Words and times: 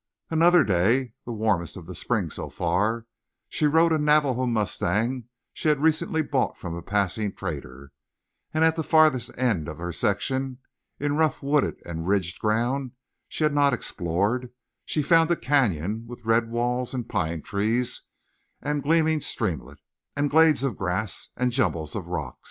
Another 0.31 0.63
day, 0.63 1.13
the 1.27 1.31
warmest 1.31 1.77
of 1.77 1.85
the 1.85 1.93
spring 1.93 2.31
so 2.31 2.49
far, 2.49 3.05
she 3.49 3.67
rode 3.67 3.91
a 3.93 3.99
Navajo 3.99 4.47
mustang 4.47 5.25
she 5.53 5.67
had 5.67 5.77
recently 5.79 6.23
bought 6.23 6.57
from 6.57 6.73
a 6.73 6.81
passing 6.81 7.31
trader; 7.35 7.91
and 8.51 8.63
at 8.65 8.75
the 8.75 8.83
farthest 8.83 9.29
end 9.37 9.67
of 9.67 9.77
her 9.77 9.91
section, 9.93 10.57
in 10.99 11.17
rough 11.17 11.43
wooded 11.43 11.75
and 11.85 12.07
ridged 12.07 12.39
ground 12.39 12.93
she 13.27 13.43
had 13.43 13.53
not 13.53 13.75
explored, 13.75 14.49
she 14.85 15.03
found 15.03 15.29
a 15.29 15.35
canyon 15.35 16.07
with 16.07 16.25
red 16.25 16.49
walls 16.49 16.95
and 16.95 17.07
pine 17.07 17.43
trees 17.43 18.01
and 18.59 18.81
gleaming 18.81 19.21
streamlet 19.21 19.77
and 20.15 20.31
glades 20.31 20.63
of 20.63 20.77
grass 20.77 21.29
and 21.37 21.51
jumbles 21.51 21.95
of 21.95 22.07
rock. 22.07 22.39